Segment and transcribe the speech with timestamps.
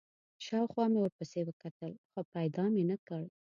[0.45, 3.23] شاوخوا مې ورپسې وکتل، خو پیدا مې نه کړ.